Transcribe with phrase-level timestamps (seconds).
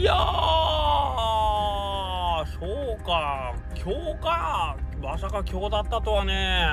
[0.00, 0.14] いや
[2.58, 3.54] そうか。
[3.76, 4.78] 今日か。
[5.02, 6.64] まさか今日だったとはね。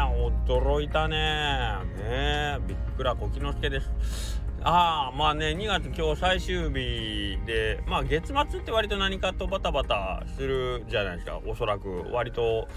[0.47, 1.75] 驚いたね。
[1.97, 4.41] ねびっくらこきのすけです。
[4.63, 11.41] ああまあね2月今日最終日でまあ月末って割と何かとバタバタするじゃないですか。
[11.45, 12.69] おそらく割と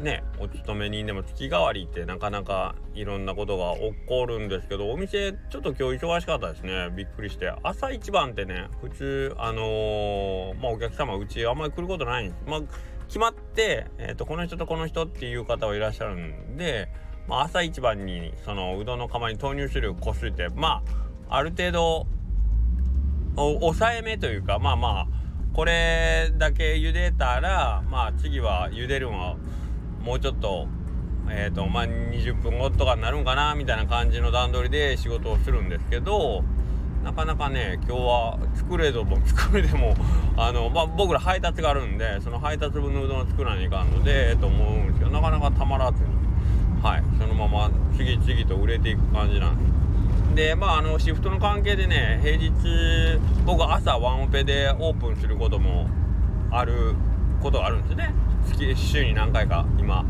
[0.00, 6.90] ねお勤め人でも月替わりってなかなかいろんなことが起こるんですけどお店ちょっと今日忙しかったですね。
[6.96, 7.52] びっくりして。
[7.62, 12.42] 朝一番ってね普通あのー、まあお客様うちあんまり来ることないんです。
[12.46, 12.60] まあ
[13.12, 16.88] 決まって、えーと、この人とこの人っていう方はいらっしゃるんで、
[17.28, 20.82] まあ、朝一番にそのうどんの釜に投入する個数ってま
[21.28, 22.06] あある程度
[23.36, 25.08] 抑えめというかまあまあ
[25.52, 29.36] これだけ茹でたらまあ次は茹でるのは
[30.02, 30.66] もうちょっと
[31.30, 36.44] え、ー、とまあ20分後とかになるんかなみたいな感じの段取りで仕事をするんですけど
[37.04, 39.94] なかなかね今日は作れども作れでも
[40.36, 46.22] あの、まあ、僕ら配達があるんでその配達分のうどんを作らないかんのでと思うんですけどなかなかたまらずに。
[46.82, 47.02] はい。
[47.16, 49.72] そのまま次々と売れていく感じなんです。
[50.34, 52.50] でまああのシフトの関係でね平日
[53.44, 55.88] 僕朝ワンオペでオープンすることも
[56.50, 56.94] ある
[57.42, 58.14] ことがあるんですね。
[58.56, 60.04] 月週に何回か今。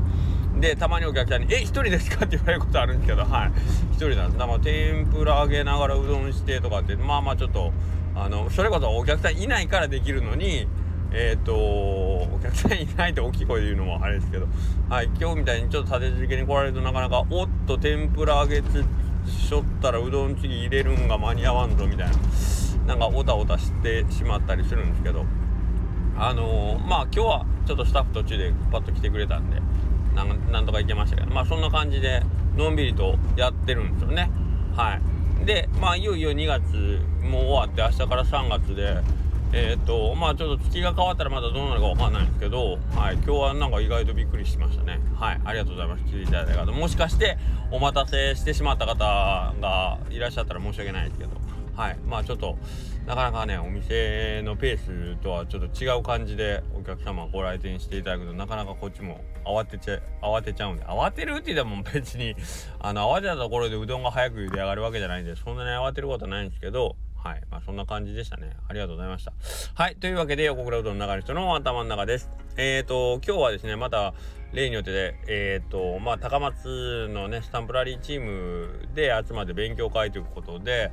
[0.61, 3.53] でたまにお客さんに「え一人ですか?」って言われることあるんですけどはい。
[3.93, 4.39] 一人なんです。
[4.39, 7.73] だから天ぷら揚げながらうどんしてとかってまあまあちょっと
[8.15, 10.69] あのそれこそお客さんいないからできるのに
[11.11, 14.47] えっ、ー、とお客さんいないって大きい声で言うのもあれですけど
[14.89, 15.09] はい。
[15.19, 18.85] 今日みたいにちょっと立て続けに来られるとなかなかおっと天ぷら揚げつ
[19.27, 22.13] しょったらうどん次入れるんが間に合わんぞみたいな。
[22.87, 25.25] なんかおたおたしてしまったりするんですけど。
[26.17, 29.61] あのー、まあ今日はちょっとスタッフ途中でパッと来てくれたんで
[30.15, 32.23] なんとかいけましたけどまあそんな感じで
[32.57, 34.31] のんびりとやってるんですよね。
[34.77, 35.01] は
[35.43, 35.45] い。
[35.47, 38.99] でまあいよいよ2月も終わって明日から3月で
[39.55, 43.15] えっ、とまあちょっと月が変わったらまだどうなるかわかんないんですけどはい。
[43.15, 45.01] 今日はなんか意外とびっくりしましたね。
[45.19, 45.41] はい。
[45.45, 46.05] ありがとうございます。
[46.05, 46.73] 聞いていただいた方。
[46.73, 47.39] もしかして
[47.71, 51.31] お待たせしてしまった方がいらっしゃったら申し訳ないですけど。
[51.75, 51.99] はい。
[52.07, 52.59] まあちょっと
[53.07, 62.37] なかなかねお店のペースとはちょっと違う感じでお客様ご来店していただくとなかなかこっちも慌てちゃ慌てちゃうんで慌てるって言ってもん別に
[62.79, 67.43] あの慌てたところでうどんが早く茹で上がるわけじゃないんでそんなに慌てることはないんですけどはい。
[67.53, 68.51] まあ、そんな感じでしたね。
[68.69, 69.33] ありがとうございました。
[69.75, 69.95] はい。
[69.95, 72.33] というわけで、横倉うどんの中の人の頭の中です。
[72.57, 74.13] えっ、ー、と、今日はですね、また、
[74.53, 80.91] 例によってで、えっ、ー、と、まあ、高松のね、スタンプラリーチームで集まって勉強会ということで、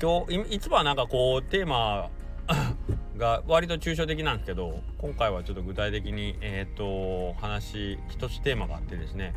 [0.00, 2.08] 今日いつもはなんかこうテーマ
[3.18, 9.34] が割と抽象的なんですけど今回はちょっと具体的にえっ、ー、と話一つテーマがあってですね。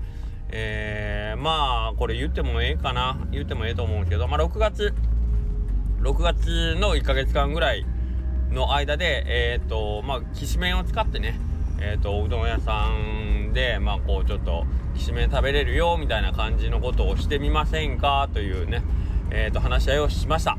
[0.54, 3.18] えー、まあこれ言ってもええかな。
[3.32, 4.94] 言ってもええと思うんですけどまあ6月
[6.02, 7.86] 6月の1ヶ月間ぐらい
[8.52, 11.40] の間でえっ、ー、とまあきしめんを使ってね
[11.84, 18.30] えーと、うどん屋さんでまあこうちょっときしめん食べれるよみたいな感じのことをしてみませんか？
[18.32, 18.84] というね。
[19.32, 20.58] えーと、話し合いをしました。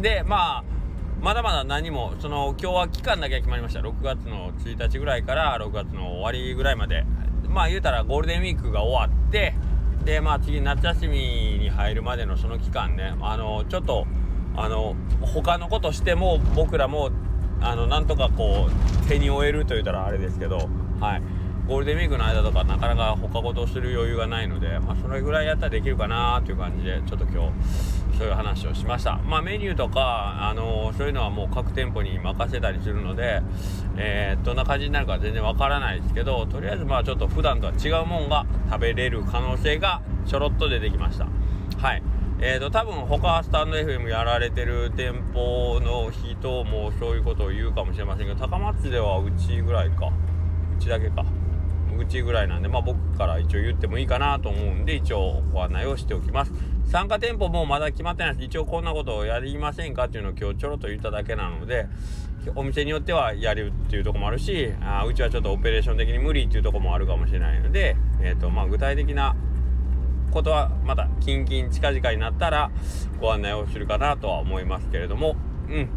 [0.00, 0.64] でまあ
[1.20, 3.80] まだまだ何もその今日は期間だけ決まりました。
[3.80, 7.04] 6月の1日ぐらいから6月の終わりぐらいまで。
[7.48, 9.54] まあ言うたらゴールデンウィークが終わって
[10.04, 11.18] でまあ次夏休み
[11.58, 14.06] に入るまでのその期間ねあのちょっと
[14.54, 17.10] あの他のことしても僕らも
[17.60, 20.68] あのなんとかこう手に負えると言ったらあれですけど
[21.00, 21.22] はい。
[21.68, 29.18] ゴールデンウィークの間とかなかなか他事をする余裕がないので、まあ、それぐらいやったらできるかなという感じでちょっと今日そういう話をしました。
[29.18, 33.42] まあメニューとかあのそういうのはもう各店舗に任せたりするので、
[33.96, 41.28] えー、どんな感じになるか全然わからないですけどとりあえずまあちょっと普段とは違うもんが食べれる可能性がちょろっと出てきました。
[41.78, 42.02] はい。
[42.40, 50.12] えーと、多分他スタンド FM やられてる店舗の人もそういうことを言うかもしれませんけど高松ではうちぐらいか。
[50.76, 51.24] うちだけか。
[51.98, 56.52] うちぐらいなんで、まあ、僕から一応言ってもいいかなと思うんで一応ご案内をしておきます。
[56.90, 58.44] 参加店舗もまだ決まってないです。
[58.46, 61.86] 一応こんなことをやりませんかっていうのを今日ちょろっと言っただけなので
[62.54, 69.36] お店によってはやるっていうとこもあるしあうちはちょっとオペレーション的に無理っていうとこもあるかもしれないので、えーとまあ、具体的な
[70.30, 72.70] ことはまた近々近々になったら
[73.20, 75.36] ご案内をするかなとは思いますけれども
[75.68, 75.88] うん。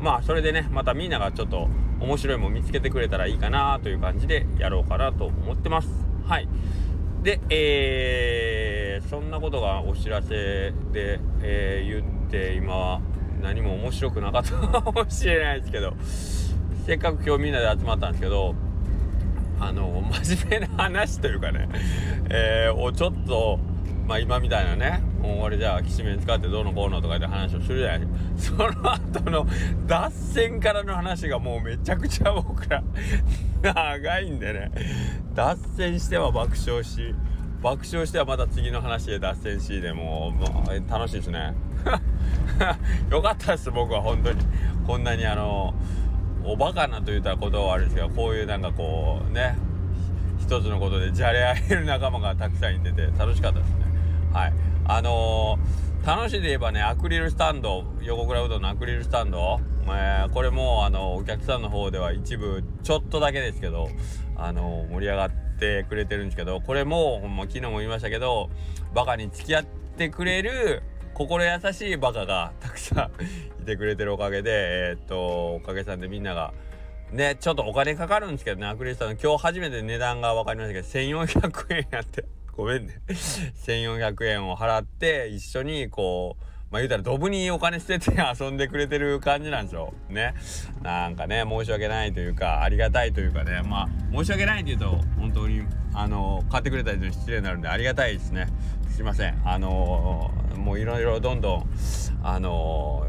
[0.00, 1.68] まあそれでねまたみんながちょっと
[2.00, 5.88] 面白いもん見つけてくれたらいいかなという感じでやろうかなと思ってます。
[6.24, 6.48] はい。
[7.22, 13.00] でえー、そんなことがお知らせで、えー、言って今は
[13.40, 15.94] 何も面白くなかったかもしれないですけど
[16.86, 18.54] せっかく今日みんなで集まったんですけど
[19.60, 21.68] あの真面目な話というかね、
[22.30, 23.58] えー、をちょっと
[24.06, 28.06] まあ今みたいなねもう俺じゃあきしめん使ってどうのこうのとかで話をするじゃないで
[28.38, 28.72] すか。
[28.72, 29.46] その後の
[29.86, 32.84] 脱線からの話がもうめちゃくちゃ僕ら
[33.62, 34.70] 長いんでね。
[35.34, 37.14] 脱線しては爆笑し
[37.66, 41.52] 爆笑してはまた次の話で脱線しでもうもう楽しいですね。
[43.10, 44.40] よかったです僕は本当に。
[44.86, 45.74] こんなにあの
[46.44, 49.58] おバカなと言ったら言葉はあるんですけどこういうなんかこうね
[50.38, 53.84] 一つのことでじゃれ合える仲間がたくさんいてて楽しかったですね。
[54.32, 54.52] はい。
[54.84, 59.58] あのー、楽しいで言えばねアクリルスタンド横倉うどんのアクリルスタンド、
[59.88, 63.88] えー、これもあのお客さんの方では一部ちょっとだけですけど
[64.38, 68.50] あの、盛り上がってくれてるんですけどこれもほんま昨日も言いましたけど
[68.94, 70.82] バカに付き合ってくれる
[71.14, 73.10] 心優しいバカがたくさ
[73.58, 74.50] んいてくれてるおかげで
[74.90, 76.52] えー、っとおかげさんでみんなが
[77.10, 79.22] ねちょっとお金かかるんですけどねアクリルスタンド。
[79.22, 82.24] 今日初めて値段が分かりましたけど1400円やって。
[82.52, 83.00] ごめんね。
[83.08, 89.94] 1400円を払って一緒にこうまあ言うたらドブにお金捨てて遊んでくれてる感じなんですよ。
[90.08, 90.34] ね。
[90.82, 95.62] なんかね、申し訳ないというか、ありがたいというかね、まあ、申し訳ないって言うと、本当に、
[95.94, 98.48] あの、買ってくれた人に失礼になるんで、ありがたいですね。
[98.96, 99.42] すいません。
[99.44, 101.70] あのもういろいろどんどん、
[102.22, 103.06] あの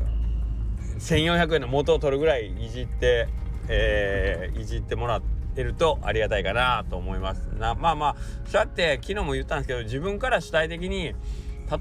[0.99, 3.29] 1400円の元を取るぐらいいじって、
[3.69, 8.15] えー、いじってもらって、るとありがたいかなと思いますなまあまあ
[8.45, 11.15] そうやって昨日も言ったんですけど自分から主体的に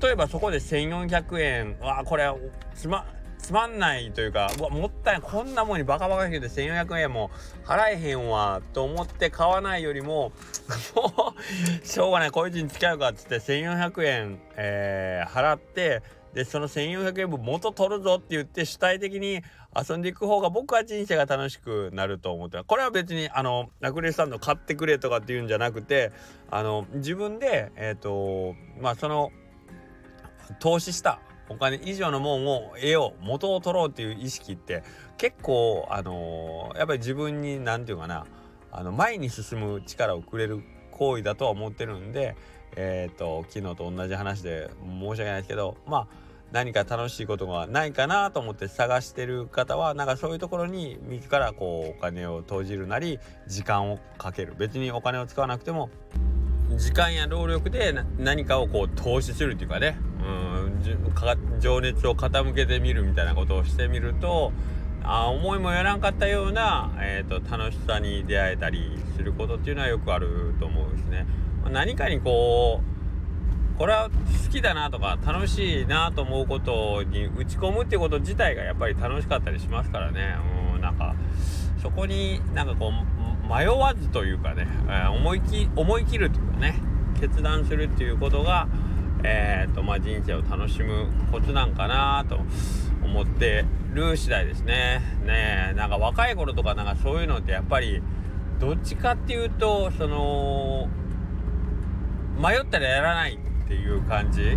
[0.00, 1.78] 例えばそこで1400円。
[1.80, 2.30] わあこれ
[2.74, 3.06] つま
[3.38, 7.30] つまんないというかうわもったいこんなもんにバカバカ言うて1400円も
[7.64, 10.32] 払えへんわと思って買わないよりもも
[11.82, 12.30] う しょうがない。
[12.30, 16.02] こいつに付き合うかっつって1400円、えー、払って
[16.36, 19.42] でその1400円分元取るぞって言って主体的に
[19.74, 26.12] 遊んでいく方が僕は人生が楽しくなると思ってこれは別にあのラクレスタンド買ってくれとかっていうんじゃなくて
[26.50, 29.32] あの自分でえっ、ー、とまあその
[30.54, 34.82] 投資したお金以上のもんを得よう元を取ろうっていう意識って
[35.16, 38.26] 結構あのやっぱり自分に何て言うかな
[38.72, 42.36] あの前に進む力をくれる行為だとは思ってるんで
[42.74, 46.06] えっ、ー、と昨日と同じ話で申し訳ないですけどまあ
[46.52, 54.54] 何か楽しいことがないかなと思って探してる方はなんかそういうところに自らこうお金を投じるなり時間をかける。
[54.56, 55.90] 別にお金を使わなくても
[56.76, 59.98] 時間や労力で何かをこう投資するっていうかね
[61.60, 64.52] 情熱を傾けてみるみたいなことをしてみると
[65.02, 71.26] あ思いもよらんかったような、えーと、と楽しさに出会えたりすることっていうのはよくあると思うんですね。
[71.70, 80.36] 何かにこうこれは好きだなとか楽しいなと思うことに打ち込むっていうこと自体がやっぱり楽しかったりしますからね
[80.74, 81.14] うんなんか
[81.82, 86.80] そこになんかこう迷わずというかね、えー、思いき思い切るというかね
[87.20, 88.68] 決断するっていうことが、
[89.28, 92.38] えーとまあ、人生を楽しむコツなんかなと
[93.04, 95.00] 思ってる次第ですね。
[95.26, 98.00] ねなんか若い頃とかなんかそういうのってやっぱり
[98.60, 100.88] どっちかっていうとその
[102.38, 104.56] 迷ったらやらないっていう感じ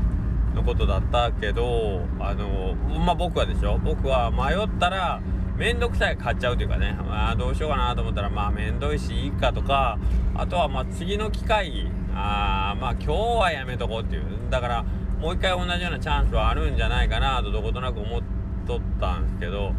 [0.53, 3.79] のことだったけどあのまあ僕はでしょ？
[3.79, 5.19] 僕は迷ったら
[5.57, 9.97] 面倒くさい買っちゃうというかね、まあ、どうしようかなと思ったらまあ面倒いしいいかとか
[10.35, 14.83] あとはまあ次の機会あまあ今日はやめとこうっていうだから
[15.19, 18.21] もう一回同じようなチャンスはあるんじゃないかなとどことなく思っ
[18.65, 19.73] とったんですけど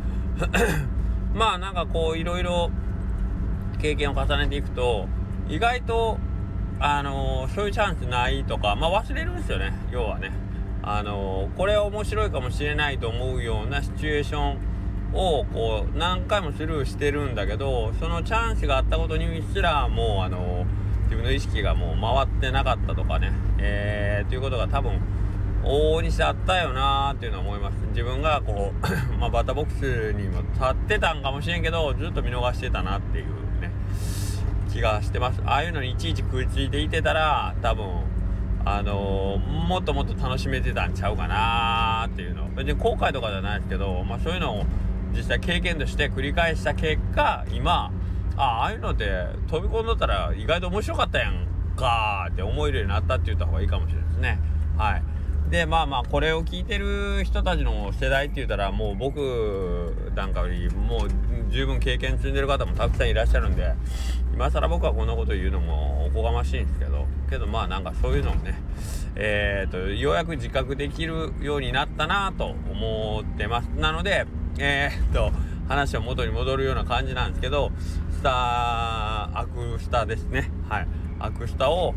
[1.34, 2.70] まあなんかこういろいろ
[3.80, 5.06] 経験を重ねていくと
[5.48, 6.18] 意外と
[6.82, 10.32] あのー、そういうチャンスないとか、まあ、忘れるんですよね要はね。
[10.82, 14.58] あのー、これ面白いかもしれないと思うようなシチュエーション
[15.12, 20.66] をこう何回もスルーしてるんだけどそのチャンスがあったことにすらもうあのー、
[21.10, 25.00] 自分の意識がもう回ってなかったとかね、えー、ということが多分
[25.64, 27.74] 往々にしてあったよなーっていうのは思います。
[27.88, 28.86] 自分がこう
[29.18, 33.24] まあ、バッターボックスにも立ってたんかもしれんけどずっと見逃してたなっていう
[33.60, 33.72] ね
[34.72, 35.42] 気がしてます。
[35.44, 37.86] ああいうのにいちいち食いついていてたら多分
[38.64, 42.48] あのー、もっともっと楽しめてたんちゃうかなっていうの。
[42.54, 44.64] 別に後悔とかじゃないですけど、まあ、そういうのを
[45.12, 47.90] 実際経験として繰り返した結果今
[48.40, 54.40] ああいうのって飛び込んどったら意外と面白かったやんかって思えるようになったって言った方がいいかもしれないですね。
[54.76, 55.02] はい。
[55.50, 61.08] でまあまあこれを聞いてる人たちの世代って言ったらもう僕なんかよりもう
[61.50, 63.74] 十分経験積んでる方もたくさんいらっしゃるんで
[64.32, 68.62] 今更僕はこんなこと言うのもおこがましいんですけどけどまあなんかそういうのもね
[69.16, 73.66] えーと、ようやく自覚できるようになったなと思ってます。
[73.66, 74.24] なので
[74.58, 75.32] えー、っと
[75.68, 77.72] 話は元に戻るような感じなんですけど
[78.20, 80.50] スタアクスタですね。
[80.68, 80.88] はい。
[81.20, 81.94] アクスタを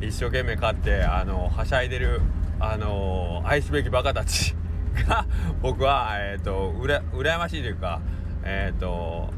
[0.00, 2.22] 一生懸命勝ってあのはしゃいでる
[2.58, 4.54] あの愛すべきバカたち
[5.06, 5.26] が
[5.60, 8.00] 僕は、えーと、うら羨ましいというか、
[8.42, 9.28] えーと、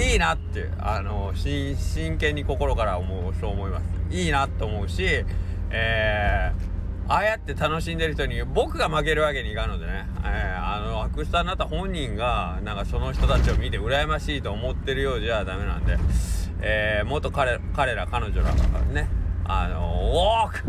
[0.00, 3.84] いいなってあの真剣に心から思うそう思います。
[4.12, 5.24] いいなと思うし、
[5.70, 6.69] えー、
[7.10, 15.98] ああやって楽しんでる人に僕が負けるわけにいかんのでね、えー、あのアクスタになった本人がなんかその人たちを見て羨ましいと思ってるようじゃダメなんで、
[16.62, 19.08] えー、もっと彼彼ら彼女らがね
[19.44, 20.62] あのおー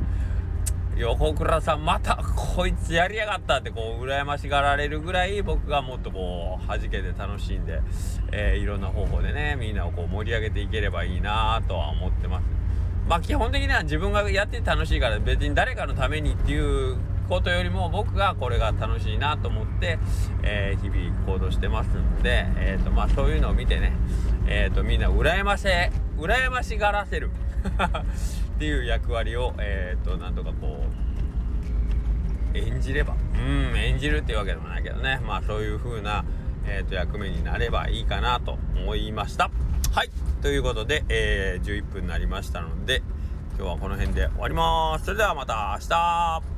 [0.98, 7.83] 横倉さんまたこいつやりやがったってこう羨ましがられるぐらい僕がもっとこう弾けて楽しんで、
[8.31, 12.60] えー、いろんな方法でねみんなをこう盛り上げていければいいなとは思ってます。
[13.08, 16.98] まあ基本的には自分がやって楽しいから別に誰かのためにっていう
[17.31, 20.00] ことよりも僕がこれが楽しいなと思って、
[20.43, 23.93] えー、日々行動してますんで、えーとまあ、そういうのを見てね、
[24.48, 27.31] えーと、みんな羨ませ羨ましがらせる。
[28.55, 30.86] っていう役割を、えーと、なんとかこ
[32.53, 33.15] う演じれば。
[33.34, 35.20] うん演じるっていうわけでもないけどね。
[35.25, 36.25] まあそういう風な、
[36.67, 39.50] えーと、役目になればいいかなと思いました。
[39.93, 40.10] はい。
[40.41, 43.03] ということで、えー、11分になりましたので
[43.57, 45.05] 今日はこの辺で終わります。
[45.05, 46.50] それではまた明日。